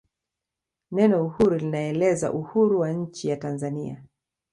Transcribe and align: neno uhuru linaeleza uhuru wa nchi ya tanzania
neno 0.95 1.17
uhuru 1.25 1.57
linaeleza 1.57 2.31
uhuru 2.33 2.79
wa 2.79 2.91
nchi 2.91 3.27
ya 3.27 3.37
tanzania 3.37 4.03